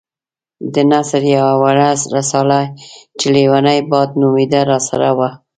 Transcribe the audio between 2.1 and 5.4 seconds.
رساله چې ليونی باد نومېده راسره وه.